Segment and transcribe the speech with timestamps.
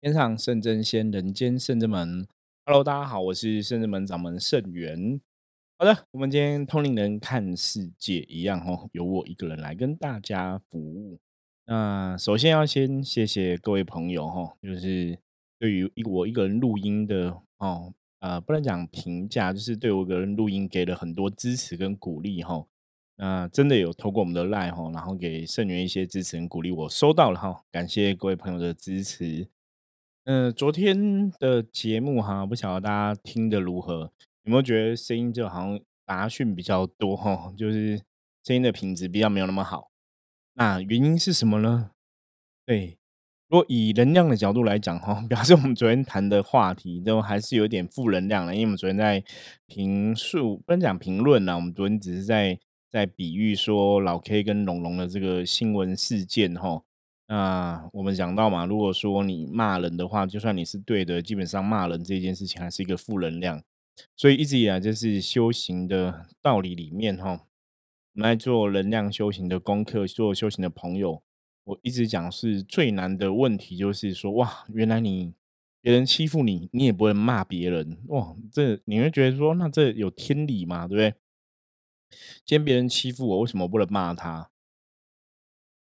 [0.00, 2.24] 天上圣真仙，人间圣真门。
[2.64, 5.20] Hello，大家好，我是圣真门掌门圣元。
[5.76, 11.18] 好的，我们今天通灵人看世界一样哦，由我一个人来跟大家服务。
[11.66, 15.18] 那首先要先谢谢各位朋友哈，就是
[15.58, 22.64] 对于一我一个人录音的哦，呃，不能讲评价，就是对我一个人录音给了很多支持跟鼓励哈。
[23.16, 29.48] 那真的有透过我们的 Line 哈，然后给圣元一些支持跟鼓励，我收到了哈，感谢各位朋友的支持。
[30.28, 34.12] 嗯，昨天的节目哈，不晓得大家听的如何？
[34.42, 37.50] 有没有觉得声音就好像杂讯比较多哈？
[37.56, 37.96] 就是
[38.44, 39.90] 声音的品质比较没有那么好。
[40.52, 41.92] 那原因是什么呢？
[42.66, 42.98] 对，
[43.48, 49.24] 如果以能量的角度来讲哈， 表示我们昨天谈的话题都还是有点负能量的，因为我们昨天在
[49.66, 56.82] 评述，不能讲评论啦，我们昨天只是在在比喻说老 K 跟龙龙的这个新闻事件哈。
[57.30, 63.62] 那我们讲到嘛，如果说你骂人的话，就算你是对的，基本上骂人这件事情还是一个负能量。
[64.16, 71.22] 所以一直以来，就是修行的道理里面哈，我们来做能量修行的功课，做修行的朋友，
[71.64, 75.34] 我一直讲是最难的问题，就是说哇，原来你
[75.82, 80.88] 别人欺负你，你也不会骂别人哇，这你会觉得说，那这有天理吗？
[80.88, 81.14] 对不对？
[82.46, 84.48] 今天别人欺负我，为什么不能骂他？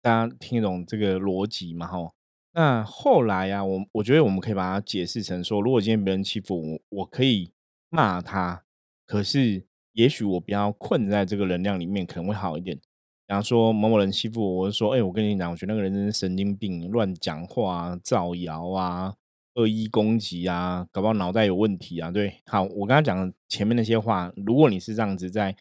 [0.05, 1.87] 大家听懂这个逻辑嘛？
[1.87, 2.13] 哈，
[2.53, 7.51] 那后来呀，我我觉得我们可以把它解释成说，如果今天别人欺负我，我可以
[7.89, 8.65] 骂他，
[9.07, 12.77] 可是也许我不要困在这个能量里面，可能会好一点。
[12.77, 19.15] 比方说某某人欺负我，我就说，哎，我跟你讲，我觉得那个人真是神经病，乱讲话啊、造谣啊、
[19.55, 22.11] 恶意攻击啊，搞不好脑袋有问题啊。
[22.11, 25.57] 对，好，我刚刚讲前面那些话，如果你是这样子在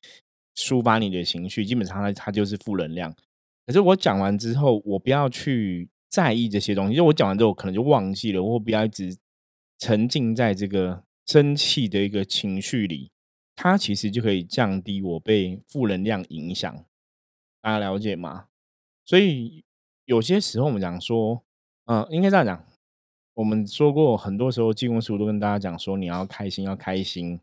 [0.57, 3.15] 抒发你的情绪，基本上它它就是负能量。
[3.65, 6.95] 可是我讲完之后，我不要去在意这些东西。
[6.95, 9.17] 就我讲完之后，可能就忘记了，我不要一直
[9.79, 13.11] 沉浸在这个生气的一个情绪里，
[13.55, 16.85] 它其实就可以降低我被负能量影响。
[17.61, 18.47] 大家了解吗？
[19.05, 19.63] 所以
[20.05, 21.43] 有些时候我们讲说，
[21.85, 22.65] 嗯，应该这样讲。
[23.35, 27.39] 我们说过很多时候，济公师傅都跟大家讲说，你要开心，要开心。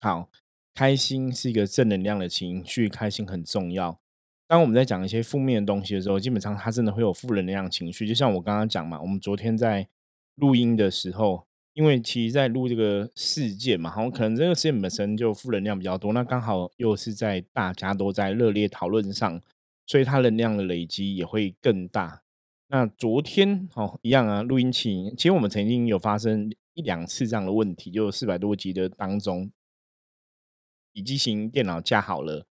[0.00, 0.28] 好，
[0.74, 3.98] 开心是一个正能量的情绪，开心很重要。
[4.46, 8.06] 当我们在讲一些负面的东西的时候，基本上它真的会有负能量情绪。
[8.06, 9.88] 就像我刚刚讲嘛，我们昨天在
[10.34, 19.40] 录音的时候，因为其实在录这个事件嘛，好，可能这个事件本身就负能量比较多，那刚好又是在大家都在热烈讨论上，
[19.86, 22.22] 所以它能量的累积也会更大。
[22.68, 29.50] 那昨天哦，一样啊，录音器其实我们曾经有发生一两次这样的问题，就四百多集的当中，
[30.92, 32.46] 笔记型电脑架好了。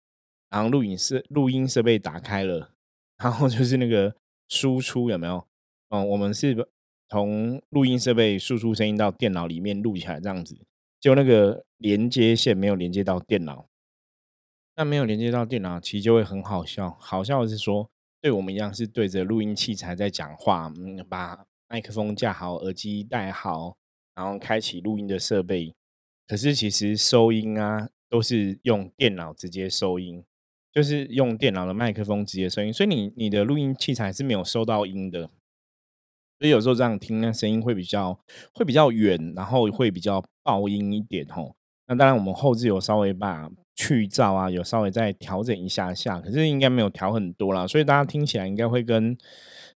[0.54, 2.70] 然后录影设录音设备打开了，
[3.18, 4.14] 然后就是那个
[4.48, 5.44] 输出有没有？
[5.88, 6.68] 嗯，我们是
[7.08, 10.56] 从录音设备输出声音到电脑里面录起来这样子，
[11.00, 13.66] 就那个连接线没有连接到电脑，
[14.76, 16.96] 那没有连接到电脑，其实就会很好笑。
[17.00, 23.76] 好笑的是说，对我们一样是对着录音器材在讲话，嗯，把麦克风架好，耳机戴好，
[24.14, 25.74] 然后开启录音的设备，
[26.28, 30.24] 可是其实收音啊都是用电脑直接收音。
[30.74, 35.30] 就是用电脑的麦克风直接声音，所以你你的录音器材是没有收到音的，
[36.40, 38.18] 所以有时候这样听，那声音会比较
[38.52, 41.54] 会比较远，然后会比较爆音一点吼。
[41.86, 49.16] 那当然我们后置有稍微把去噪啊，有稍微再调整一下下，可是应该没有调很多啦，所以大家听起来应该会跟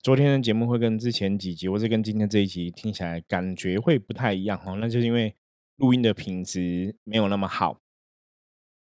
[0.01, 4.77] 昨天的节目会跟之前几集，或是跟今天这一集听起来感觉会不太一样哦。
[4.79, 5.35] 那就是因为
[5.75, 7.81] 录音的品质没有那么好，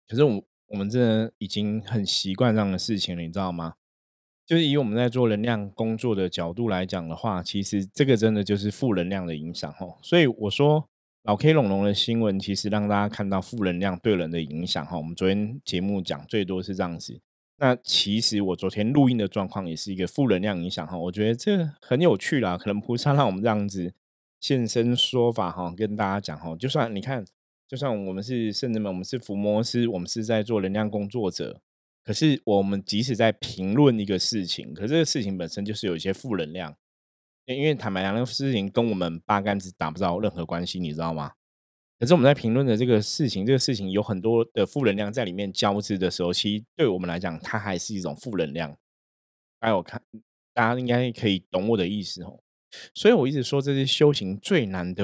[0.07, 0.41] 可是我。
[0.67, 3.75] 我们真的已经很习惯这样的事情了，你知道吗？
[4.45, 9.87] 就是以我们在做能量工作的角度来讲的话，其实这个真的就是负能量的影响哈。
[10.01, 10.87] 所以我说
[11.23, 14.97] 老 K 龙龙的新闻，其实让大家看到负能量对人的影响哈。
[14.97, 17.19] 我们昨天节目讲最多是这样子，
[17.57, 20.97] 那其实我昨天录音的状况也是一个负能量影响哈。
[20.97, 23.93] 我觉得这很有趣啦，可能菩萨让我们这样子
[24.39, 27.25] 现身说法哈，跟大家讲哈，就算你看。
[27.67, 31.61] 就算我们是圣人们，我们是伏魔师，我们是在做能量工作者。
[32.03, 36.73] 可是我们即使在评论一个事情，可是这个事情本身就是有一些负能量。
[37.45, 41.33] 因为坦白讲，那个事情跟我们八竿子打不着任何关系，你知道吗？
[41.99, 48.77] 可是我们在评论的这个事情，这个事情有很多的负能量在里面交织的时候，其实对我们来讲，它还是一种负能量。
[49.59, 50.01] 大家我看，
[50.53, 52.39] 大家应该可以懂我的意思哦。
[52.93, 55.03] 所以我一直说，这是修行最难的。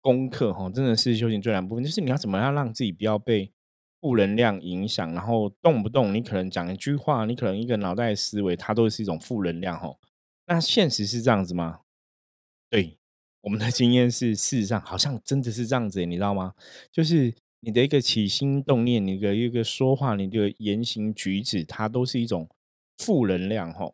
[0.00, 3.52] 功课哈，真的是修行最难部分，就是你要怎么样让自己不要被
[4.00, 9.96] 负能量影响，然后动不动你可能讲一句话，你可能一个脑袋思维，它都是一种负能量哈。
[10.46, 11.80] 那现实是这样子吗？
[12.70, 12.98] 对，
[13.40, 16.54] 我们的经验是，事实上好像真的是这样子，你知道吗？
[16.92, 22.48] 就是你的一个起心动念，你的一个说话，你的言行举止，它都是一种
[22.98, 23.92] 负能量哈。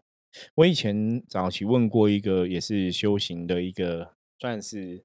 [0.57, 5.05] 我以前早期问过一个也是修行的一个，算是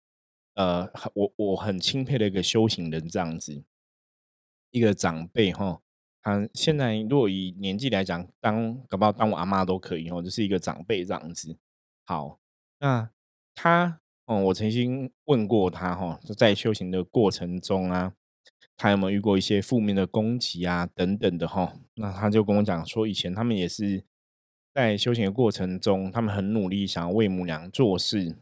[0.57, 3.63] 呃，我我很钦佩的一个修行人这样子，
[4.71, 5.79] 一个长辈哈。
[6.19, 11.55] 他现在如果以年纪来讲，当搞不好当我阿妈都可以哦，就是一个长辈这样子。
[12.05, 12.39] 好，
[12.79, 13.09] 那
[13.53, 18.13] 他哦，我曾经问过他哈，就在修行的过程中啊，
[18.75, 21.77] 他有没有遇过一些负面的攻击啊等等的哈？
[21.93, 24.03] 那他就跟我讲说，以前他们也是
[24.73, 28.35] 在修行的过程中，他们很努力想要为母娘做事。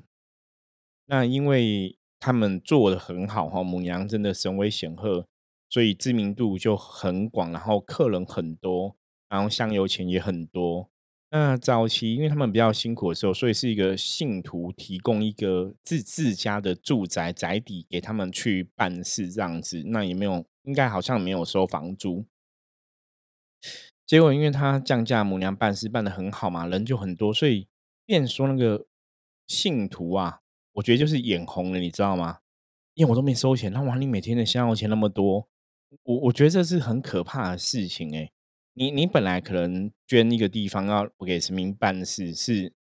[1.07, 5.27] 那因为他们做的很好哈，母娘真的神威显赫。
[5.69, 8.95] 所以知名度就很广，然后客人很多，
[9.30, 10.89] 然后香油钱也很多。
[11.30, 19.83] 那早期因为他们比较辛苦的时候，所以是一个信徒提供一个自自家的住宅宅邸给他们去办事这样子。
[19.88, 22.25] 那也没有，应该好像没有收房租。
[24.06, 27.68] 结果因为他降价，母娘办事办的很好嘛，人就很多，所以
[28.06, 28.86] 变说那个
[29.48, 30.42] 信徒啊，
[30.75, 32.39] 我觉得就是眼红了，你知道吗？
[32.94, 35.50] 因为我都没收钱，那哇，你每天的香油钱那么多。
[36.04, 38.30] 我我觉得这是很可怕的事情哎，
[38.74, 42.74] 你你本来可能捐一个地方要我给神明办事，是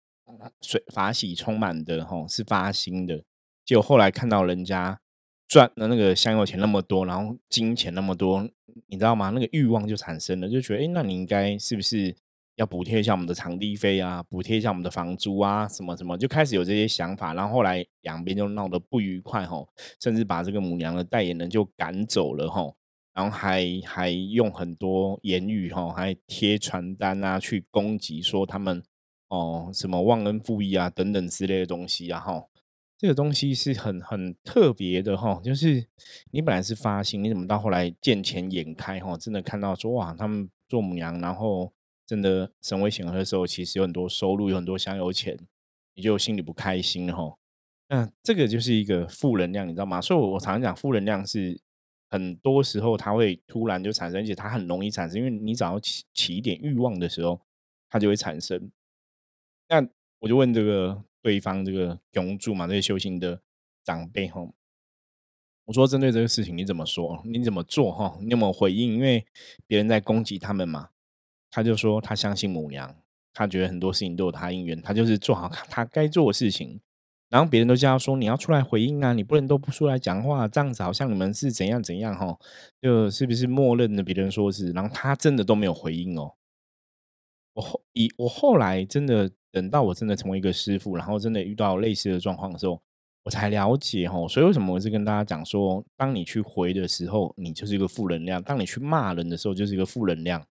[0.61, 3.23] 水法喜充满的吼，是发心的。
[3.65, 4.99] 结果后来看到人家
[5.47, 8.49] 赚的那个香油钱那么多，然后金钱那么多，
[8.87, 9.29] 你知道吗？
[9.29, 12.15] 那个欲望就产生了，就觉得哎，那你应该是不是
[12.55, 17.33] 要补贴一下我们的场地费啊，补贴一下我们的房租啊，什么什么，就开始有这些想法。
[17.33, 19.67] 然后后来两边就闹得不愉快吼，
[19.99, 22.75] 甚至把这个母娘的代言人就赶走了吼。
[23.15, 28.83] 然后还还用很多言语哈，还贴传单啊，去攻击说他们
[29.29, 32.43] 哦什么忘恩负义啊等等之类的东西啊哈，
[32.97, 35.85] 这个东西是很很特别的哈，就是
[36.31, 41.71] 你本来是发心，你怎么到后来见钱眼开哈，真的看到说哇他们做母娘，然后
[42.13, 45.35] 真的神威显赫的时候，其实有很多收入，有很多香油钱，
[45.95, 47.35] 你就心里不开心哈。
[47.89, 49.99] 那这个就是一个负能量，你知道吗？
[49.99, 51.59] 所以我常常讲负能量是。
[52.09, 57.41] 很多时候，它会突然就产生，而且它很容易产生，因为你只要起起一点欲望的时候，
[57.89, 58.69] 它就会产生。
[59.67, 59.83] 那
[60.19, 63.41] 我就问这个对方这个永住嘛，这些修行的
[63.83, 64.47] 长辈哈，
[65.65, 67.19] 我说针对这个事情你怎么说？
[67.25, 68.15] 你怎么做哈？
[68.21, 68.93] 你有没有回应？
[68.93, 69.25] 因为
[69.65, 70.91] 别人在攻击他们嘛，
[71.55, 72.95] 他就说他相信母娘，
[73.31, 76.81] 他觉得很多事情都有他因缘，他就是做好他该做的事情。
[77.29, 82.35] 然后别人都叫他说：“你要出来回应啊，你不能都不出来讲话，这样子好像你们是怎样怎样哈，
[82.81, 86.33] 就是不是默认的别人说是，然后他真的都没有回应哦。
[87.53, 92.81] 我后以我后来真的等到我真的成为一个师傅，然后真的遇到类似的状况的时候，
[93.23, 94.27] 我才了解哈。
[94.27, 100.43] 所以为什么我是跟大家讲说，当你去回的时候，你就是一个负能量；当你去骂人的时候，就是一个负能量。”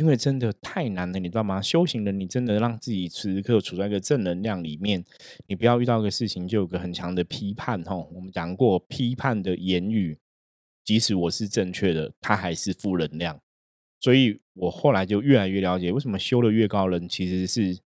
[0.00, 1.60] 因为真的太难了，你知道吗？
[1.60, 5.04] 修行人，你真的让自己时时刻处在一个正能量里面，
[5.46, 7.84] 你不要遇到个事情就有个很强的批判。
[7.84, 10.18] 吼，我们讲过，批判的言语，
[10.86, 13.38] 即使我是正确的，它还是负能量。
[14.00, 17.78] 所以我后来就越来越了解，为什么修的越高人，其实是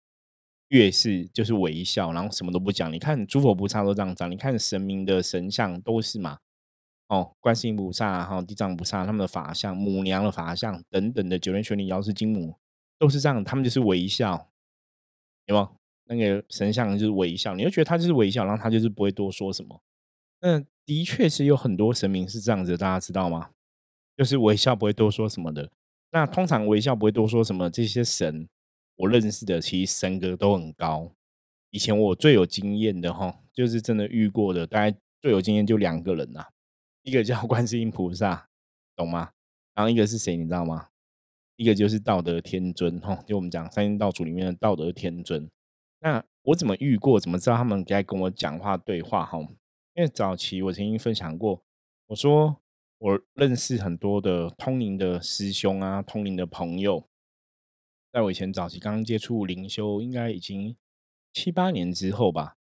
[0.68, 2.92] 越是就是微笑，然后什么都不讲。
[2.92, 6.38] 你看诸佛菩萨都这样讲，你看神明的神像都是嘛。
[7.14, 12.56] 哦，观世音菩萨哈，地藏菩萨他们的法相，母娘的法相等等的九天玄女、瑶池金母，
[12.98, 14.50] 都是这样，他们就是微笑，
[15.46, 15.72] 有吗？
[16.06, 19.80] 那个神像就是微笑，你就觉得他就是微笑，然后他就是不会多说什么。
[20.40, 23.50] 那的确是有很多神明是这样子，大家知道吗？
[24.16, 25.70] 就是微笑不会多说什么的。
[26.10, 28.48] 那通常微笑不会多说什么，这些神
[28.96, 31.12] 我认识的，其实神格都很高。
[31.70, 36.46] 以前我最有经验的哈，就是真的遇过的，大概最有经验就两个人呐。
[37.04, 38.48] 一个叫 观世音菩萨，
[38.96, 39.30] 懂吗？
[39.74, 40.88] 然后一个是谁，你知道吗？
[41.56, 45.48] 一个就是道德天尊，哈，就我们讲三清道祖里面的道德天尊。
[46.00, 47.20] 那我怎么遇过？
[47.20, 49.24] 怎么知道他们该跟我讲话对话？
[49.24, 49.38] 哈，
[49.94, 51.62] 因为早期我曾经分享过，
[52.06, 52.60] 我说
[52.98, 57.08] 我认识很多的通灵的师兄啊，通灵的朋友，
[58.12, 60.76] 在我以前早期刚刚接触灵修，应该已经
[61.32, 62.56] 七八年之后吧。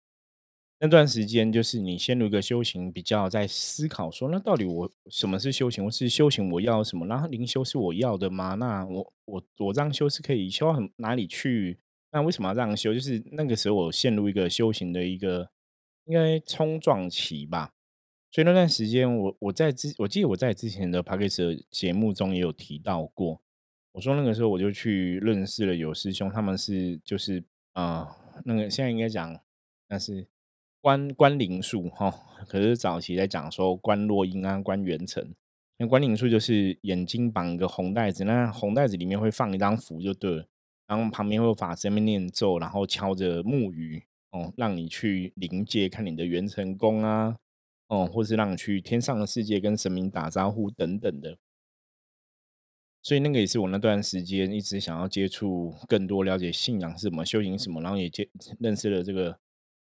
[0.84, 5.86] 那段时间，就是你陷入一个修行，比较在思考说，那到底我什么是修行？
[5.86, 7.08] 我是修行，我要什么？
[7.08, 8.56] 然后灵修是我要的吗？
[8.56, 11.80] 那我我我这样修是可以修到哪里去？
[12.12, 12.94] 那为什么要这样修？
[12.94, 15.50] 就是那个时候我陷入一个修行的一个
[16.04, 17.72] 应该冲撞期吧。
[18.30, 23.42] 所以那段时间，我我在之我记得我在之前的 p a c k a g e 节目中也有提到过，
[23.94, 29.40] 我说那个时候我就去认识了有师兄，他们是就是啊那个现在应该讲。
[29.90, 30.26] 那是
[30.84, 32.14] 关关灵术哈。
[32.46, 35.34] 可是早期在讲说关落音啊，关元成。
[35.78, 40.46] 那关灵术就是眼睛绑一个红袋子，那红袋子里面会放一张符就对了，
[40.86, 47.38] 然后旁边会有法师面念咒，然后敲着木鱼哦，让你去临界看你的元辰宫啊，
[47.88, 51.38] 哦，或是让你去天上的世界跟神明打招呼等等的。
[53.02, 59.40] 所以那个也是我那段时间一直想要接触更多了解信仰是什么、修行什么，然后也接认识了这个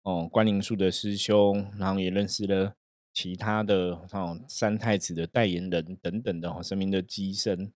[0.05, 2.73] 哦关灵术的师兄，然后也认识了
[3.13, 7.73] 其他的哦三太子的代言人等等的哦神明的机身。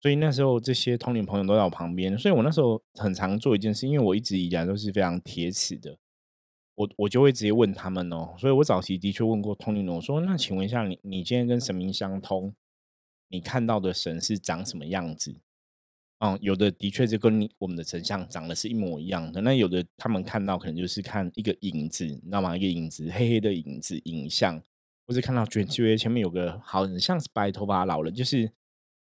[0.00, 5.96] 所以那时候这些通灵朋友都在我旁边，所以我那时候很常做一件事，因为我一直以来都是非常铁齿的，
[6.76, 8.34] 我我就会直接问他们哦。
[8.38, 12.54] 所以我早期的确问过通灵人，我说：“那请问一下，你你今天跟神明相通？”
[13.30, 15.34] 你看到的神是长什么样子？
[16.20, 19.40] 嗯，有的的确是跟我们的成像长得是一模一样的。
[19.40, 22.56] 那有的他们看到可能就是看一个影子，你知道吗？
[22.56, 24.60] 一个影子，黑黑的影子，影像，
[25.06, 28.50] 或是看到觉觉前面有个好像是白头发老人，就是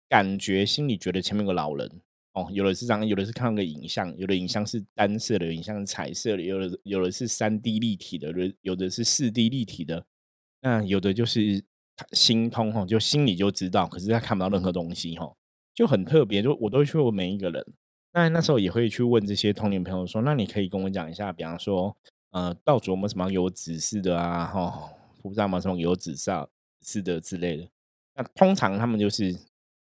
[0.09, 2.00] 感觉心里觉得前面有个老人。
[2.33, 10.07] 哦，有的是这样，有的是看到个影像，有的影像是单色的，影像是彩色的，有的有的是三 D 立体的，有有的是四 D 立体的，
[10.62, 11.64] 那有的就是。
[12.12, 15.31] 心通哈，就心里就知道，可是他看不到任何东西哈，
[15.75, 16.43] 就很特别。
[16.43, 17.64] 就我都会去问每一个人，
[18.12, 21.97] 那那时候也会去问这些童年朋友说：“那你可以跟我讲一下，比方说，
[22.31, 24.47] 呃，道主有什么有指示的啊？
[24.47, 26.31] 哈，菩萨有什么有指示
[26.83, 27.69] 是的之类的？”
[28.14, 29.35] 那通常他们就是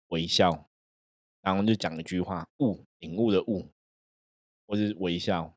[0.09, 0.69] 微笑，
[1.43, 3.71] 然后就讲一句话：“悟，领悟的悟，
[4.66, 5.52] 或是微笑。”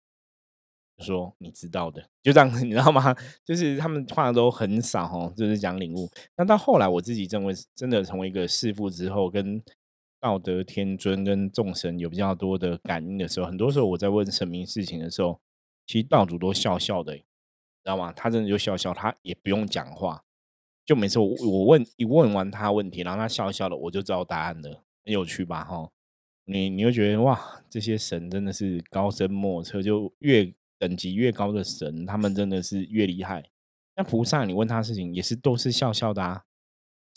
[1.02, 3.16] 说你知道的，就这样，你知道吗？
[3.46, 6.10] 就是他们话都很少，就是讲领悟。
[6.36, 9.64] 那到后来，我自己认为真的成为一个师傅之后，跟
[10.20, 15.40] 道德天尊跟众神有比较多的感应的时候，很多时候我在问神明事情的时候，
[15.86, 17.24] 其实道主都笑笑的，知
[17.86, 18.12] 道吗？
[18.14, 20.24] 他真的就笑笑，他也不用讲话，
[20.86, 25.64] 就每次我我问一问完他问题，然后他笑笑的，我就知道答案了，很有趣吧？
[25.64, 25.90] 哈，
[26.46, 30.54] 你你会觉得哇，这些神真的是高深莫测，就越。
[30.80, 33.44] 等级越高的神，他们真的是越厉害。
[33.98, 36.46] 那菩萨，你问他事情也是都是笑笑的啊。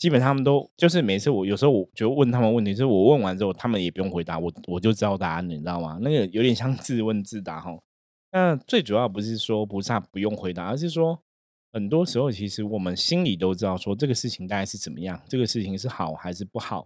[0.03, 5.97] 基本上他们都就是每次我有时候我就问他们问题，就是我问完之后，他们也不用回答，我我就知道答案，你知道吗？
[6.01, 7.79] 那个有点像自问自答哈。
[8.33, 11.17] 那最主要不是说菩萨不用回答，而是说
[11.71, 16.85] 很多时候其实我们心里都知道，说这个事情大概是怎么样，这个事情是好还是不好，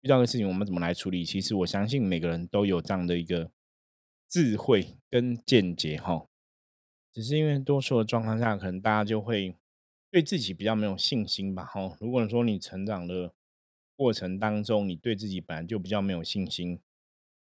[0.00, 1.24] 遇到的事情我们怎么来处理。
[1.24, 3.50] 其实我相信每个人都有这样的一个。
[4.30, 6.26] 智慧跟见解，哈，
[7.14, 9.56] 只是因为多数的状况下，可能大家就会
[10.10, 11.96] 对自己比较没有信心吧，哈。
[12.00, 13.32] 如果说你成长的
[13.96, 16.80] 过程当中，你对自己本来就比较没有信心，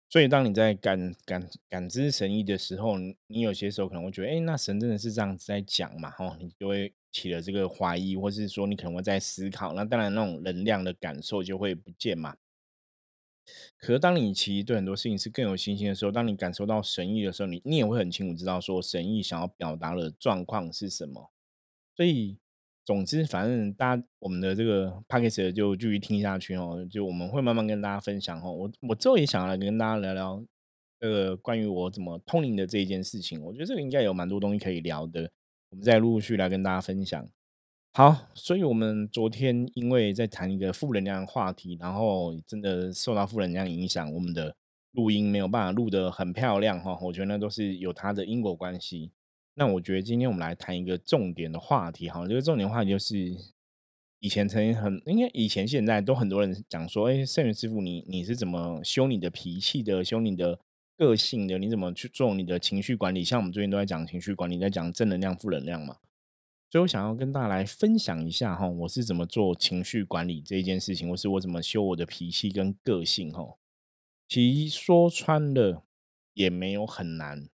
[0.09, 2.97] 所以当你在感感感知神意的时候，
[3.27, 12.37] 你有些时候可能会觉得，哎，那神真的是这样子在讲嘛，哈，你就会起了这个怀疑，或是说你可能会在思考，那当然那种能量的感受就会不见嘛。
[13.79, 21.31] 可是，当你其实对很多事情是更有信心的时候，当你感受到神意的时候，你你也会很清楚知道说神意想要表达的状况是什么。
[21.95, 22.39] 所以，
[22.87, 26.87] 总之，反正大家我们的这个 p a c k a g e 就继续听下去哦。
[26.89, 28.53] 就我们会慢慢跟大家分享哦。
[28.53, 30.41] 我我之后也想要来跟大家聊聊
[31.01, 33.43] 这个关于我怎么通灵的这一件事情。
[33.43, 35.29] 我觉得这个应该有蛮多东西可以聊的。
[35.71, 37.29] 我们再陆续来跟大家分享。
[37.93, 44.55] 好，所以我们昨天因为在谈一个负能量话题，然后真的受到负能量影响，我们的
[44.93, 46.97] 录音没有办法录得很漂亮哈。
[47.03, 49.11] 我觉得那都是有它的因果关系。
[49.59, 53.35] 那我觉得今天我们来谈一个重点的话题哈，这个重点话题就是
[54.21, 60.61] 以前曾经很，应该以前现在都很多人讲说，哎，圣元师傅，你你是怎么修你的脾气的，修你的
[60.99, 61.57] 个性的？
[61.57, 63.25] 你怎么去做你的情绪管理？
[63.25, 65.97] 像我们最近都在讲情绪管理，在讲正能量、负能量嘛。
[66.71, 73.57] 所以我想要跟大家来分享一下哈，我是怎么做情绪管理这一件事情，或是我怎么修我的脾气跟个性哈。
[74.29, 75.85] 其实说穿了
[76.35, 77.49] 也没有很难，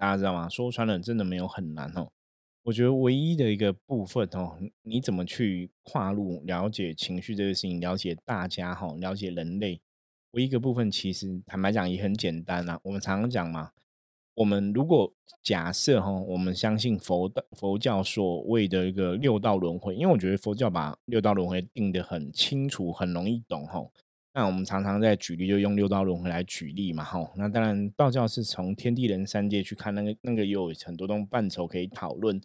[0.00, 0.48] 大家知道吗？
[0.48, 2.10] 说穿了真的没有很难哦。
[2.62, 9.78] 我觉得唯一的一个部分哦，你怎么去跨入了解情绪这个事情，了解大家哈，了解人类，
[10.30, 12.80] 唯一一个部分其实坦白讲也很简单啊。
[12.82, 13.72] 我们常常讲嘛。
[14.36, 23.86] 我们如果假设哈，我们相信佛的佛教所谓的一个六道轮回，因为我觉得佛教把六道轮回定得很清楚，很容易懂哈。
[24.32, 27.32] 那我们常常在举例，就用六道轮回来举例嘛哈。
[27.36, 32.40] 那当然，道教是从天地人三界去看，那个那个也有很多东范畴可以讨论。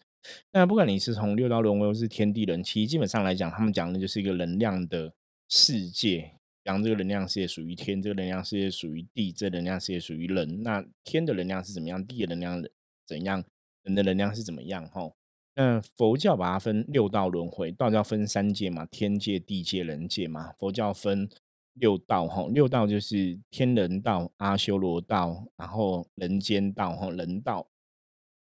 [0.51, 5.13] 那不管你是从六道轮回，或是天地人，其实基本上来讲，他们讲的就是一个能量的
[5.47, 6.31] 世界。
[6.63, 10.63] 讲这个能量世界属于天，这个能量世界属于地，这能量世界属于人。
[10.63, 12.03] 那天的能量是怎么样？
[12.03, 12.63] 地的能量
[13.05, 13.43] 怎样？
[13.83, 15.11] 人的能量是怎么样哈。
[15.55, 20.53] 那佛教把它分六道轮回，道教分三界嘛，天界、地界、人界嘛。
[20.57, 21.29] 佛教分
[21.75, 27.67] 六道哈，六道就是天人道、阿修罗道，然后人间道哈，人道，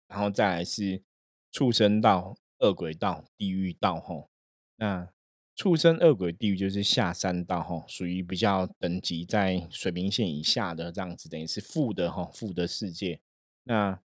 [0.08, 1.02] 然后再来是
[1.50, 4.28] 畜生道、恶鬼道、地狱道哈。
[4.76, 5.08] 那
[5.54, 13.20] 畜生、恶鬼、地狱就是下三道哈，属于比较等级在水平线以下的这样子，等于是负的哈，负的世界。
[13.64, 14.00] 那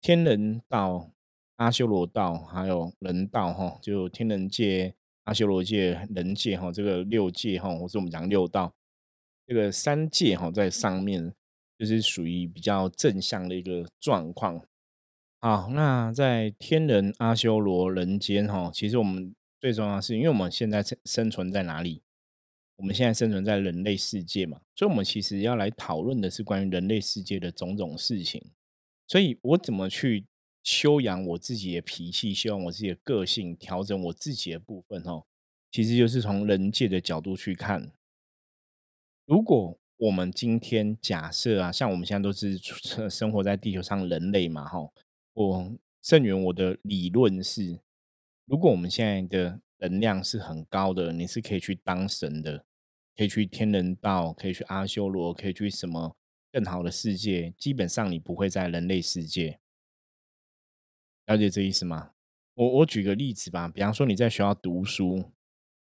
[0.00, 1.12] 天人道。
[1.56, 4.94] 阿修罗道还有人道哈，就天人界、
[5.26, 8.72] 阿修罗界、人界哈，这个六界哈，或是我们讲六道，
[9.44, 11.32] 这个三界哈，在上面
[11.76, 14.64] 就是属于比较正向的一个状况。
[15.40, 22.02] 好，那在天人、阿修罗、人间哈，其实我们最重要是因为我们现在生生存在哪里？
[22.76, 28.42] 我们现在生存在人类世界嘛，所以我们其实要来讨论的是关于人类世界的种种事情。
[29.08, 30.24] 所以我怎么去？
[30.66, 35.24] 修养我自己的脾气，修养我自己的个性，调整我自己的部分哦，
[35.70, 37.92] 其实就是从人界的角度去看。
[39.26, 42.58] 如果我们今天假设啊，像我们现在都是
[43.08, 44.90] 生活在地球上人类嘛，哈，
[45.34, 47.78] 我正源我的理论是，
[48.46, 52.64] 如果我们现在的能量是很高的，你是可以去当神的，
[53.16, 56.16] 可以去天人道，可以去阿修罗，可以去什么
[56.50, 59.60] 更好的世界，基本上你不会在人类世界。
[61.26, 62.10] 了解这意思吗？
[62.54, 65.24] 我我举个例子吧，比方说你在学校读书，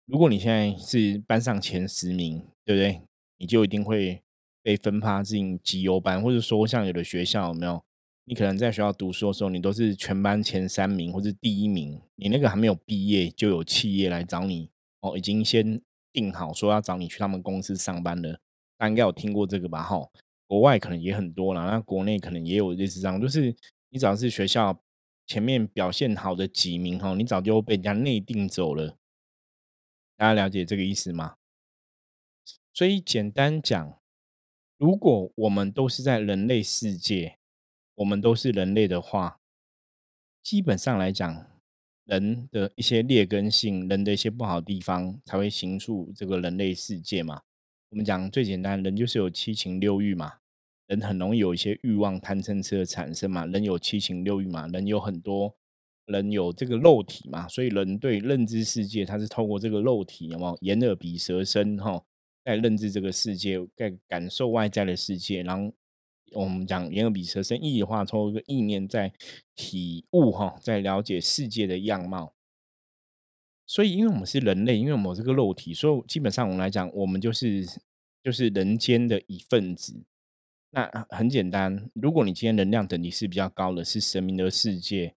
[0.06, 3.02] 如果你现在是班上前十名，对不对？
[3.38, 4.22] 你就一定会
[4.62, 7.82] 被分发进绩优班，或者说像有的学校有没有？
[8.26, 14.70] 你可能在学校读书的时候，你都是全班前三名或者第一名，你那个还没有毕业就有企业来找你
[15.00, 18.34] 哦，已经先定好说要找你去他们公司上班了，
[18.78, 19.82] 大家应该有听过这个吧？
[19.82, 20.08] 哈，
[20.46, 23.56] 国外可能也很多了，那国内可能也有类似这样，就是
[23.90, 24.78] 你只要是学校。
[25.32, 28.98] 前面表现好的几名哈，你早就被人家内定走了。
[30.18, 31.38] 大家了解这个意思吗？
[32.74, 34.02] 所以简单讲，
[34.78, 37.38] 如果我们都是在人类世界，
[37.96, 39.40] 我们都是人类的话，
[40.44, 41.48] 基本上来讲，
[42.04, 47.42] 人的一些劣根性，人的一些不好地方，才会形塑这个人类世界嘛。
[47.92, 50.41] 我们讲最简单，人就是有七情六欲嘛。
[50.92, 55.56] 人很容易有一些欲望、贪嗔痴的产生嘛，人有七情六欲嘛，人有很多
[56.08, 62.04] 人有这个肉体嘛，所以人对认知世界，他是透过这个肉体，有没有眼耳鼻舌身哈，
[62.44, 65.74] 在认知这个世界，在感受外在的世界，然后
[66.34, 69.14] 我们讲眼耳鼻舌身意的话，通过一个意念在
[69.56, 72.34] 体悟哈，在了解世界的样貌。
[73.66, 77.66] 所以，因为我们是人类，因为我们这个肉体，所以基本上我们来讲，我们就是
[78.22, 80.04] 就是人间的一份子。
[80.74, 85.14] 那很简单，如果你今天能量等级是比较高的，是神明的世界，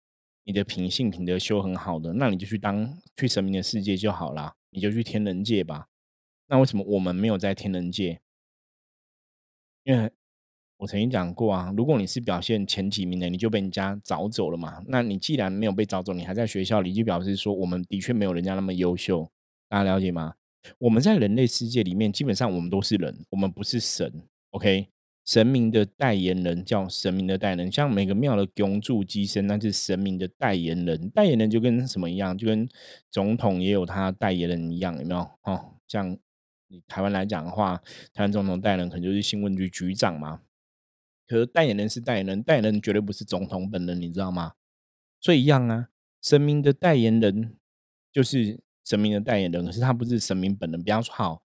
[0.46, 5.90] 你的品性品德修很好的，那你就去当去神明的世界就好啦，你就去天人界吧。
[6.48, 8.22] 那为什么我们没有在天人界？
[9.84, 10.10] 因为
[10.78, 14.82] 我曾经讲过啊，如果你是表现前几名的，你就被人家找走了嘛。
[14.88, 19.30] 那你既然没有被找走，你还在学校里，就表示说我们的确没有人家那么优秀。
[19.68, 20.36] 大家了解吗？
[20.78, 24.24] 我们在人类世界里面，基本上我们都是人，我们不是神。
[24.52, 24.88] OK。
[25.24, 31.10] 神明的代言人叫神明的代言人，像每个庙的供柱机身，那是神明的代言人。
[31.12, 32.68] 代言人就跟什么一样，就跟
[33.10, 35.22] 总统也有他代言人一样，有没有？
[35.44, 36.18] 哦，像
[36.88, 37.82] 台湾来讲的话，
[38.14, 40.42] 台湾总统代言人可能就是新闻局局长嘛。
[41.28, 44.54] 可是代言人是代言人，代言人绝对不是总统本人，你知道吗？
[45.20, 45.90] 所以一样啊，
[46.22, 47.56] 神明的代言人
[48.12, 50.84] 就是神明的代言人，可是他不是神明本人。
[50.84, 51.41] 比方说，好。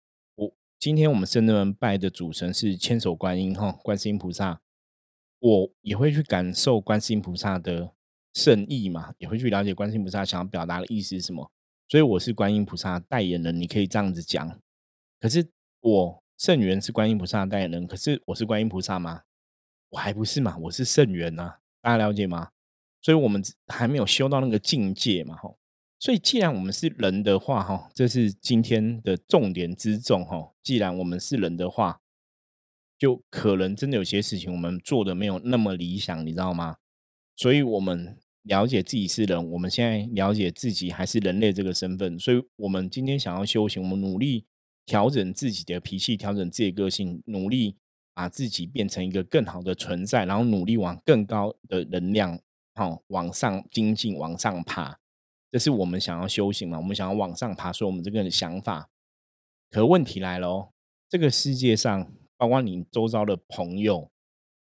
[0.86, 4.62] 今天我们圣人拜的主神是千手观音哈，观世音菩萨，
[5.40, 7.92] 我也会去感受观世音菩萨的
[8.36, 11.52] 圣意嘛，也会去了解观世音菩萨想要表达的意思是什么，
[11.88, 14.62] 所以我是观音菩萨代言人，你可以这样子讲。
[15.20, 19.24] 可是我圣元是观音菩萨代言人，可是我是观音菩萨吗？
[19.90, 22.52] 我还不是嘛，我是圣元呐，大家了解吗？
[23.02, 23.44] 所以我们
[23.74, 25.58] 还没有修到那个境界嘛，吼。
[25.98, 30.52] 所以，既然我们是人的话，哈，这是今天的重点之重，哈。
[30.62, 32.02] 既然我们是人的话，
[33.00, 36.78] 就可能真的有些事情我们做的没有那么理想，你知道吗？
[37.36, 44.46] 所以，我们了解自己是人，我们现在了解自己还是人类这个身份，所以我们今天想要修行，我们努力
[44.86, 47.78] 调整自己的脾气，调整自己的个性，努力
[48.14, 52.40] 把自己变成一个更好的存在，然后努力往更高的能量，
[52.76, 55.00] 好往上精进，往上爬。
[55.56, 56.78] 这是我们想要修行嘛？
[56.78, 58.90] 我们想要往上爬，所以我们这个想法。
[59.72, 60.74] 可问题来了哦，
[61.08, 64.12] 这个世界上，包括你周遭的朋友、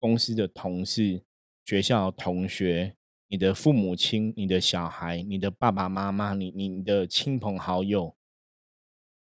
[0.02, 1.24] 公司的同事，
[1.64, 2.94] 学校同学、
[3.30, 8.14] 你的父母亲、你的小孩、你的爸爸妈妈、你你的亲朋好友，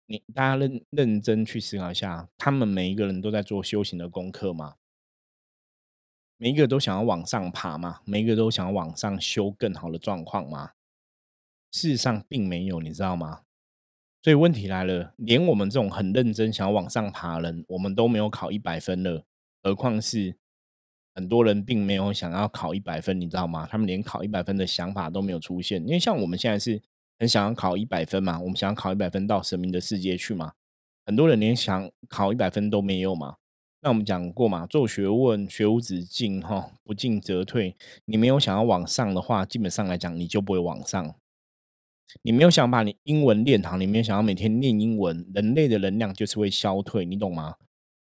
[0.08, 4.78] 你大家认认真去思考一下，他们每一个人都在做修行的功课吗？
[6.38, 8.02] 每一个都想要往上爬吗？
[8.04, 10.72] 每一个都想要往上修更好的状况吗？
[11.76, 13.42] 事实上并没有，你知道吗？
[14.24, 19.26] 所以问题来了，连我们这种很认真想要往上爬的人，我们都没有考一百分了，
[19.62, 20.38] 何况是
[21.14, 23.68] 很多人并没有想要考一百分，你知道吗？
[23.70, 25.86] 他们连考一百分的想法都没有出现。
[25.86, 26.82] 因为像我们现在是
[27.20, 30.54] 很想要考一百分嘛，我们想要考一百分到神明的世界去嘛。
[31.06, 33.36] 很多人连想考一百分都没有嘛。
[33.82, 37.76] 那我们讲过嘛，做学问学无止境，哈，不进则退。
[38.06, 41.14] 你没有想要往上的话，基本上来讲，你就不会往上。
[42.22, 47.56] 你没有想把你英文练好，你没有想要每天念英文，人类的能量就是会消退，你懂吗？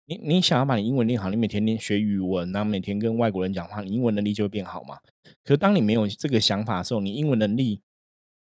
[0.05, 4.97] 你你想要把你英文练好，你每天练学语文，然后每天跟外国人讲话，你英文能力就会变好嘛。
[5.43, 7.81] 可是当你没有这个想法的时候，你英文能力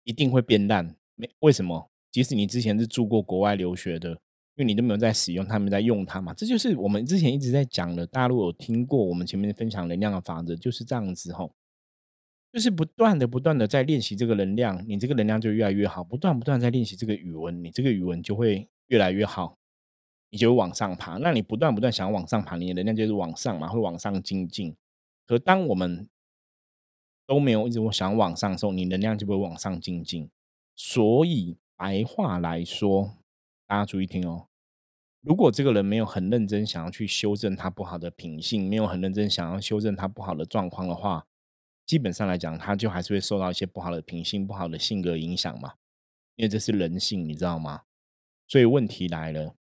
[0.04, 0.96] 一定会变烂。
[1.14, 1.88] 没为什么？
[2.10, 4.18] 即使你之前是住过国外留学的。
[4.54, 8.06] 因为你都没有在使用，他们在用它嘛，这就是我们之前一直在讲的。
[8.06, 11.50] 大陆有听过我们前面分享能量的法则，就是这样子吼，
[12.52, 16.04] 就是不断的、不断的在练习这个能量，你这个能量就越来越好。
[16.04, 19.56] 不断、不断在练习这个语文，你这个语文就会越来越好，
[20.30, 21.16] 你就会往上爬。
[21.16, 24.76] 那你不断、不断想往上爬，你的能量就是往上嘛，会往上精进。
[25.26, 26.06] 可当我们
[27.26, 30.28] 都没有一直想往上的时候，你能量就会往上精进。
[30.76, 33.14] 所以白话来说。
[33.64, 34.48] 大家注意听哦，
[35.22, 41.26] 如果这个人没有很认真想要去修正他不好的品性，没有很认真想要修正他不好的状况的话，
[41.86, 45.74] 基本上来讲，他就还是会受到一些不好的品性、不好的性格影响嘛。
[46.36, 47.82] 因为这是人性，你知道吗？
[48.48, 49.54] 所以问题来了，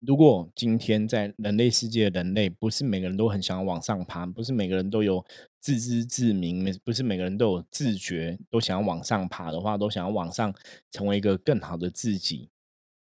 [0.00, 5.24] 如果今天在人类世界，人类不是每个人都很想要往上爬，不是每个人都有
[5.60, 10.54] 自知自明，不是每个人都有自觉，都想要往上爬的话，都想要往上
[10.90, 12.50] 成为一个更好的自己。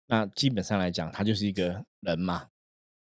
[0.08, 2.50] 那基本上来讲，他就是一个人嘛。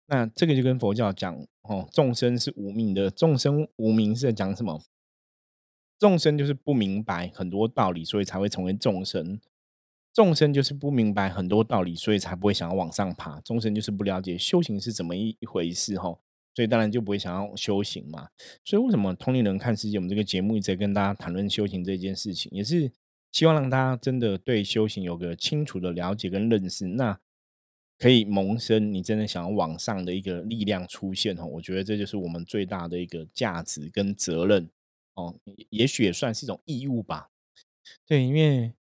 [0.07, 4.83] 那这个就跟佛教讲哦，众生是无名的，众生无名是在讲什么？
[6.01, 9.41] 众生就是不明白很多道理，所以才会成为众生。
[10.13, 13.41] 众生就是不明白很多道理，所以才不会想要往上爬。
[13.43, 16.19] 众生就是不了解修行是怎么一一回事哈，
[16.57, 18.29] 所以当然就不会想要修行嘛。
[18.65, 19.99] 所以为什么通灵人看世界？
[19.99, 22.91] 我们这个节目一直在跟大家谈论修行这件事情，也是。
[23.31, 27.21] 希望让大家真的对修行有个清楚的了解跟认识，那
[28.01, 31.45] 可以萌生你真的想要往上的一个力量出现哦。
[31.45, 34.69] 我觉得这就是我们最大的一个价值跟责任
[35.15, 35.35] 哦，
[35.69, 37.29] 也许也算是一种义务吧。
[38.07, 38.73] 对，因为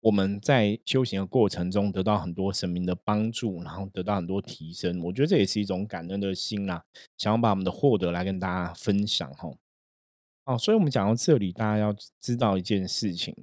[0.00, 6.82] 我们在修行的过程中得到很多神明的帮助，然后得到很多提升，我觉得这也是一种感恩的心啦，
[7.18, 9.52] 想要把我们的获得来跟大家分享哈。
[10.44, 13.36] 哦，所以我们讲到这里，大家要知道一件事情。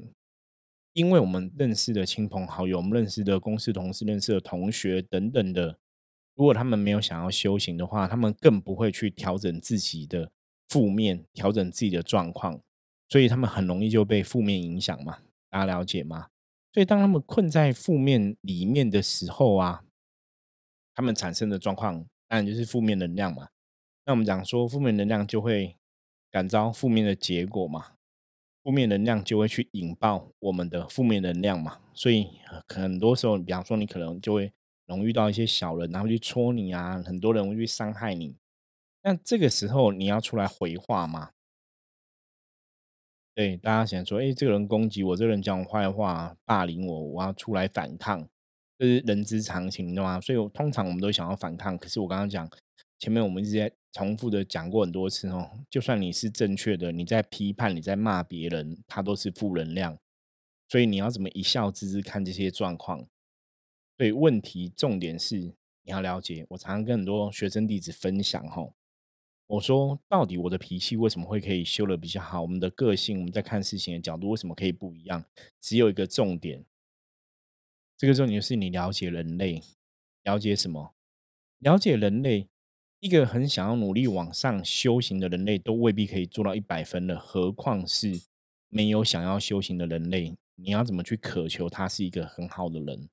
[1.00, 5.80] 因为我们认识的亲朋好友，我们认识的公司同事、认识的同学等等的，
[6.36, 10.30] 如果他们没有想要修行的话，他们更不会去调整自己的
[10.68, 12.62] 负面，调整自己的状况，
[13.08, 15.20] 所以他们很容易就被负面影响嘛。
[15.50, 16.28] 大家了解吗？
[16.74, 19.86] 所以当他们困在负面里面的时候啊，
[20.94, 23.48] 他们产生的状况当然就是负面能量嘛。
[24.06, 25.78] 那我们讲说，负面能量就会
[26.30, 27.94] 感召负面的结果嘛。
[28.64, 32.28] 负面能量就会去引爆我们的负面能量嘛，所以
[32.68, 34.52] 很多时候，比方说你可能就会
[34.86, 38.36] 容易遇到一些小人，然后去戳你啊，很多人会去伤害你。
[39.02, 41.32] 那这个时候你要出来回话吗？
[43.34, 48.28] 对，大家想说，哎，这个人攻击我，这个人讲我坏话，霸凌我，我要出来反抗，
[48.78, 50.20] 这是人之常情，你知道吗？
[50.20, 52.50] 所以通常我们都想要反抗，可是我刚刚讲。
[53.00, 59.98] 前面我们一直在重复的讲过很多次哦，就算你是正确的，你在批判、你在骂别人，他都是负能量。
[60.68, 63.08] 所以你要怎么一笑置之看这些状况？
[63.98, 65.54] 所以问题重点是你
[65.86, 66.46] 要了解。
[66.50, 68.70] 我常常跟很多学生弟子分享哈，
[69.48, 72.42] 我说到底我的脾气为什么会可以修的比较好？
[72.42, 75.26] 我们的个性，我们在看事情的角度为什么可以不一样？
[75.62, 76.64] 只有一个重点，
[77.98, 79.64] 这个重点是你了解人类，
[80.24, 80.94] 了解什么？
[81.60, 82.50] 了解人类。
[83.00, 88.24] 一个很想要努力往上修行的人类，都未必可以做到一百分了，何况是
[88.68, 90.38] 没有想要修行的人类？
[90.56, 93.10] 你要怎么去渴求他是一个很好的人？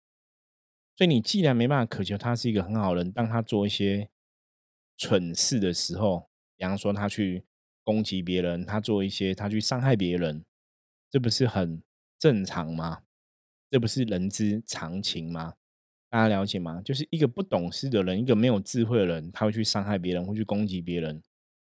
[0.97, 4.09] 所以你既然没办法渴求他是一个很好人，当他做一些
[4.97, 7.45] 蠢事的时候，比方说他去
[7.85, 10.45] 攻击别人，他做一些他去伤害别人，
[11.09, 11.81] 这不是很
[12.19, 13.03] 正常吗？
[13.71, 15.55] 这不是人之常情吗？
[16.09, 16.81] 大家了解吗？
[16.83, 21.23] 就是一个不懂事的人，一个没有智慧的人，他会去伤害别人，会去攻击别人，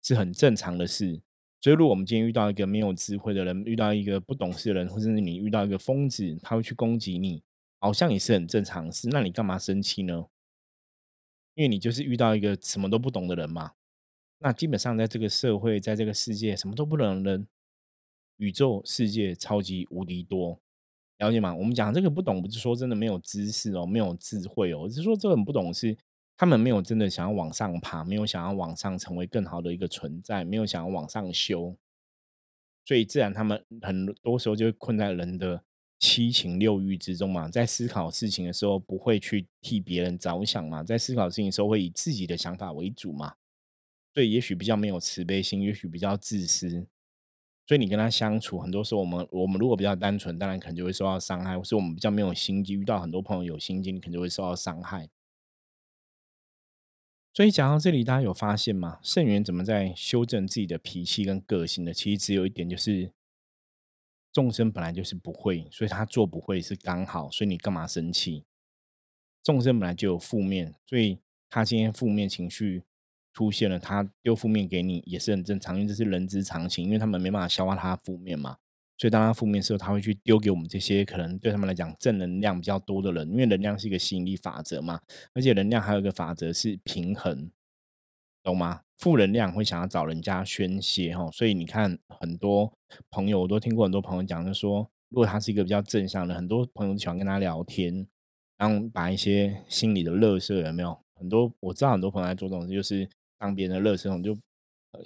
[0.04, 1.21] 是很正常的事。
[1.62, 7.41] 所以，如果我们今天遇到一个没有智慧的人，遇到一个不懂事的人，或者是你遇到一个疯子，他会去攻击你，
[7.80, 9.10] 好像也是很正常的事。
[9.10, 10.26] 那你干嘛生气呢？
[11.56, 13.71] 因为你就是遇到一个什么都不懂的人嘛。
[14.39, 17.48] 那基本上在这个社会，在这个世界，什么都不懂的人，
[18.38, 20.62] 宇宙世界超级无敌多，
[21.17, 21.54] 了解吗？
[21.56, 25.97] 我们讲这个不懂，不是说真的没有知识哦，没有智慧哦，我是说这个很不懂是。
[26.38, 31.78] 他们没有真的想要往上爬，没有想要往上成为更好的一个存在，没有想要往上修，
[32.84, 35.63] 所以自然他们很多时候就会困在人的
[35.97, 37.47] 七情六欲之中嘛。
[37.47, 43.36] 在思考事情的时候，不会去替别人着想嘛，在思考事情的时候，会以自己的想法为主嘛。
[44.13, 46.86] 所以也许比较没有慈悲心，也许比较自私。
[47.67, 55.10] 所以你跟他相处，很多时候我们我们如果比较单纯，当然可能就会受到伤害；或是我们比较没有心机，遇到很多朋友有心机，你可能就会受到伤害。
[57.34, 58.99] 所以讲到这里，大家有发现吗？
[59.01, 61.91] 圣元怎么在修正自己的脾气跟个性呢？
[61.91, 63.12] 其实只有一点，就是
[64.32, 68.45] 众生本来就是不会，所以他做不会是刚好，所以你干嘛生气？
[69.43, 72.84] 众生本来就有负面，所以他今天负面情绪
[73.36, 78.56] 出现了，他丢负面给你也是很正常，因为这是人之常情，因为他们没办法消化他负面嘛。
[78.98, 85.02] 所以，当他负面的时候，他会去丢给我们这些可能对他们来讲正能量比较多的人，因为能量是一个吸引力法则嘛。
[85.34, 87.52] 而且，能量还有一个法则是平衡，
[88.41, 88.84] 懂吗？
[88.98, 91.30] 负能量会想要找人家宣泄哈。
[91.30, 92.71] 所以，你看很多
[93.10, 98.08] 朋友，我都听过很多朋友讲，就说如果他是一个比较正向的，很多朋友喜欢跟他聊天，
[98.58, 100.98] 然后把一些心里的乐色有没有？
[101.17, 104.38] 很多我知道很多朋友在做这种事，就是当别人的乐色桶就。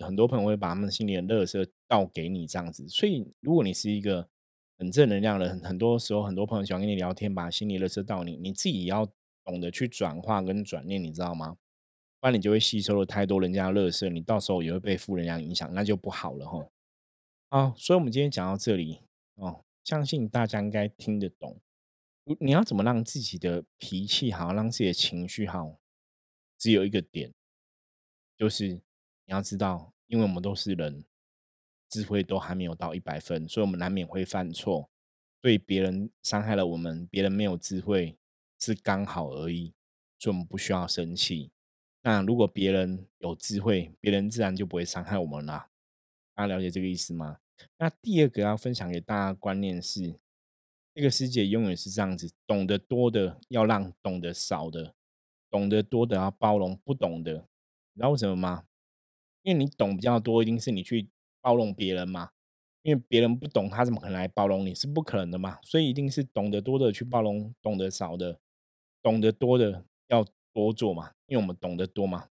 [0.01, 2.87] 很多朋友会把他们心里的乐色倒给你，这样子。
[2.87, 4.29] 所以，如果你是一个
[4.77, 9.03] 很正能量的人，很多时候很多朋友喜欢跟你聊天，把心里乐色倒你，你自己也要
[9.43, 11.57] 懂得去转化跟转念，你知道吗？
[12.19, 16.69] 不然你就会吸收了太多人家的乐色，你到时候也会被负能量影响，那就不好了哈。
[17.49, 18.99] 好，所以我们今天讲到这里
[19.37, 21.59] 哦，相信大家应该听得懂。
[22.39, 25.79] 你要怎么让自己的脾气好，让自己的情绪好？
[26.59, 27.31] 只有一个点，
[28.39, 28.81] 就是。
[29.31, 31.05] 你要知道，因为我们都是人，
[31.87, 34.89] 智慧都还没有到一百分，所以我们难免会犯错。
[35.39, 38.17] 对别人伤害了我们，别人没有智慧
[38.59, 39.71] 是刚好而已，
[40.17, 41.51] 所以我们不需要生气。
[42.01, 45.69] 那如果别人有智慧，别人自然就不会伤害我们啦。
[46.33, 47.37] 大家了解这个意思吗？
[47.77, 50.19] 那第二个要分享给大家观念是：
[50.95, 54.95] 这个世界永远是这样子，懂得多的要让懂得少的，
[55.51, 57.45] 懂得多的要包容不懂的。
[57.99, 58.63] 你知道为什么吗？
[59.43, 61.09] 因为你懂比较多，一定是你去
[61.41, 62.29] 包容别人嘛。
[62.81, 64.73] 因为别人不懂，他怎么可能来包容你？
[64.73, 65.59] 是不可能的嘛。
[65.63, 68.39] 所以一定是懂得多的去包容，懂得少的，
[69.03, 71.11] 懂得多的要多做嘛。
[71.27, 72.29] 因为我们懂得多嘛。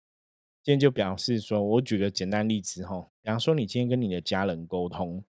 [0.63, 5.21] 今天就表示说，我举个简单例子哈，比方说你今天跟你的家人沟通，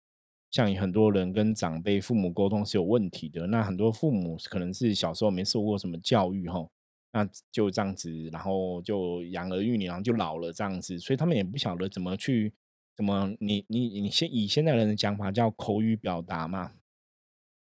[0.52, 3.48] 像很多人跟长辈、父母沟通是有问题的。
[3.48, 6.68] 那很多父母可能是小时候没受过什么教育哈。
[7.12, 12.52] 那就这样子，然后就养儿育女，然后就老了这样子，所以他们也不晓得怎么去，
[12.96, 16.72] 怎么你你你现以现代人的讲法叫口语表达嘛，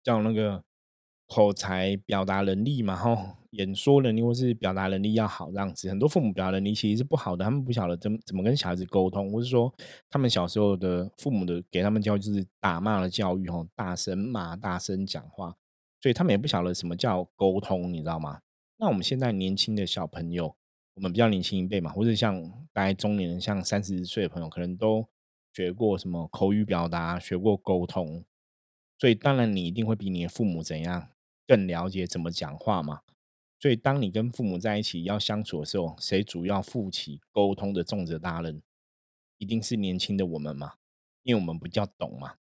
[0.04, 0.64] 叫那个
[1.28, 5.90] 口才表达能力嘛，吼，演说能力或是表达能力要好这样子。
[5.90, 9.74] 很多父母表达能力其实是不好的，他们不晓得怎么怎么跟小孩子沟通，或是说
[10.10, 15.58] 他们小时候的父母的给他们教就是打骂的教育，吼，大声骂、大声讲话，
[16.00, 18.40] 所以他们也不晓得什么叫沟通，你知道吗？
[18.78, 20.54] 那我们现在年轻的小朋友，
[20.96, 22.42] 我们比较年轻一辈嘛，或者像
[22.74, 25.08] 大概中年人，像三十岁的朋友，可能都
[25.54, 28.26] 学过什么口语表达，学过沟通，
[28.98, 31.10] 所以当然你一定会比你的父母怎样
[31.48, 33.02] 更了解怎么讲话嘛。
[33.62, 38.62] 所以当你跟父母在一起要相处的时候，谁主要负起沟通的重责大任？
[39.38, 40.74] 一定是年轻的我们嘛，
[41.24, 42.36] 因为我们比较懂嘛，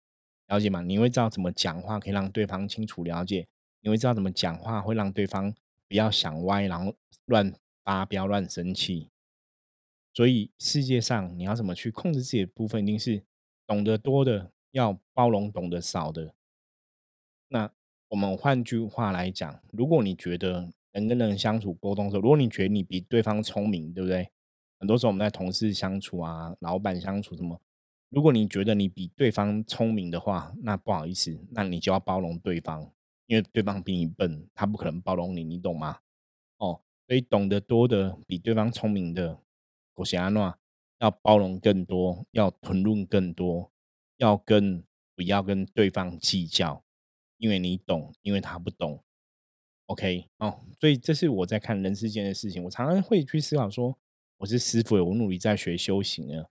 [0.48, 3.46] 了解嘛，你会知道怎么讲话可以让对方清楚了解，
[3.82, 5.54] 你会知道怎么讲话会让对方。
[5.88, 6.94] 不要想歪，然后
[7.26, 9.10] 乱发飙、乱生气。
[10.12, 13.24] 所以世界上你要怎么去控制自己的部分，一定是
[13.66, 16.34] 懂得多的要包容，懂得少的。
[17.48, 17.70] 那
[18.08, 24.30] 我们换句话来讲，如果你觉得人跟人相处沟通的时候，如果你觉得你比对方聪明，对不对？
[24.78, 27.60] 很多时候我们在同事相处啊、老板相处什么，
[28.10, 32.92] 如果你觉得你比对方聪明的话，那不好意思，那你就要包容对方。
[33.26, 35.98] 因为对方比你笨，他不可能包容你，你懂吗？
[36.58, 39.38] 哦，所以懂得多的比对方聪明的，
[39.94, 40.58] 我想要
[40.98, 43.70] 要包容更多，要吞论更多，
[44.18, 44.84] 要跟
[45.14, 46.84] 不要跟对方计较，
[47.38, 49.02] 因为你懂，因为他不懂。
[49.86, 53.98] OK，哦，所以这是我在看人世间的事情，我常常会去思考说，
[54.38, 56.50] 我是师傅，我努力在学修行了。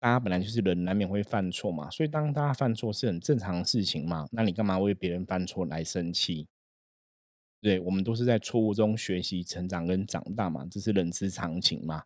[0.00, 4.26] 大家本来就是人，难免会犯错嘛，所以当大家犯错是很正常的事情嘛。
[4.32, 6.48] 那你干嘛为别人犯错来生气？
[7.60, 12.04] 对，我们都是在错误中学习、成长跟长大嘛，这是人之常情嘛。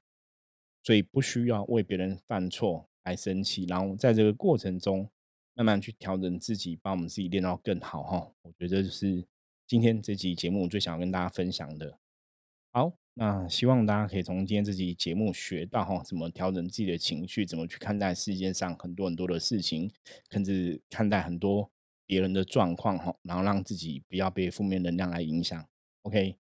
[0.83, 5.09] 所以不需要为别人犯错来生气，然后在这个过程中
[5.55, 8.33] 慢慢去调整自己，把我们自己练到更好哈。
[8.43, 9.25] 我觉得就是
[9.69, 11.97] 今天这集节目最想要跟大家分享的。
[12.73, 19.89] 好，那希望大家可以从今天这集节目学到哈，怎么调整自己的情绪，怎么去看待世界上很多很多的事情，
[20.31, 21.71] 甚至看待很多
[22.07, 25.65] 别人的状况哈，然后让自己不要被负面能量来影响。
[26.03, 26.37] OK，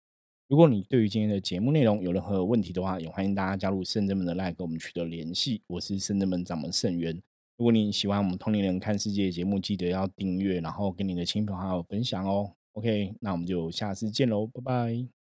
[0.48, 5.62] 如果你对于今天的节目内容有任何问题的话，也欢迎大家加入圣人们的 Line 跟我们取得联系。
[5.66, 7.22] 我是圣人们掌门圣元。
[7.58, 12.54] 如果你喜欢我们同龄人看世界节目，记得要订阅，然后跟你的亲朋好友分享哦。
[12.72, 15.21] OK，那我们就下次见喽，拜拜。